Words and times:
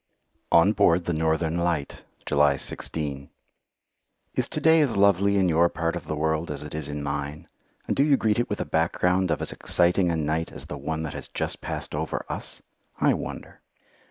On 0.51 0.73
board 0.73 1.05
the 1.05 1.13
Northern 1.13 1.59
Light 1.59 2.01
July 2.25 2.55
16 2.55 3.29
Is 4.33 4.47
to 4.47 4.59
day 4.59 4.81
as 4.81 4.97
lovely 4.97 5.37
in 5.37 5.47
your 5.47 5.69
part 5.69 5.95
of 5.95 6.07
the 6.07 6.15
world 6.15 6.49
as 6.49 6.63
it 6.63 6.73
is 6.73 6.89
in 6.89 7.03
mine, 7.03 7.45
and 7.85 7.95
do 7.95 8.01
you 8.03 8.17
greet 8.17 8.39
it 8.39 8.49
with 8.49 8.59
a 8.59 8.65
background 8.65 9.29
of 9.29 9.43
as 9.43 9.51
exciting 9.51 10.09
a 10.09 10.15
night 10.17 10.51
as 10.51 10.65
the 10.65 10.75
one 10.79 11.03
that 11.03 11.13
has 11.13 11.27
just 11.27 11.61
passed 11.61 11.93
over 11.93 12.25
us? 12.29 12.63
I 12.99 13.13
wonder. 13.13 13.61